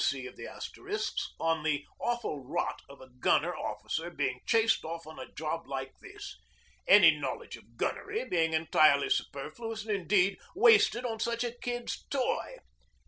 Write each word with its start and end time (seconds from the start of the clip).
C. 0.03 0.25
of 0.25 0.35
the 0.35 0.47
Asterisks 0.47 1.31
on 1.39 1.61
the 1.61 1.85
'awful 1.99 2.43
rot' 2.43 2.81
of 2.89 3.01
a 3.01 3.09
gunner 3.19 3.55
officer 3.55 4.09
being 4.09 4.39
chased 4.47 4.83
off 4.83 5.05
on 5.05 5.17
to 5.17 5.21
a 5.21 5.31
job 5.31 5.67
like 5.67 5.93
this 5.99 6.39
any 6.87 7.11
knowledge 7.15 7.55
of 7.55 7.77
gunnery 7.77 8.25
being 8.27 8.53
entirely 8.53 9.11
superfluous 9.11 9.83
and, 9.83 9.91
indeed, 9.91 10.39
wasted 10.55 11.05
on 11.05 11.19
such 11.19 11.43
a 11.43 11.51
kid's 11.51 12.03
toy. 12.09 12.57